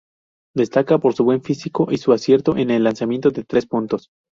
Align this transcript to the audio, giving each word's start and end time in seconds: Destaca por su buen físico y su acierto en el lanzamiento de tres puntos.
Destaca 0.55 0.97
por 0.97 1.13
su 1.13 1.23
buen 1.23 1.43
físico 1.43 1.89
y 1.91 1.97
su 1.97 2.11
acierto 2.11 2.57
en 2.57 2.71
el 2.71 2.85
lanzamiento 2.85 3.29
de 3.29 3.43
tres 3.43 3.67
puntos. 3.67 4.09